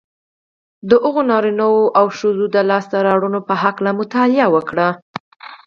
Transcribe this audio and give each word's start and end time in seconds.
د 0.89 0.91
هغو 1.03 1.21
نارینهوو 1.31 1.83
او 1.99 2.05
ښځو 2.17 2.45
د 2.55 2.57
لاسته 2.69 2.97
رواړنو 3.07 3.39
په 3.47 3.53
هکله 3.63 3.91
مطالعه 3.99 4.47
وکړئ 4.55 4.89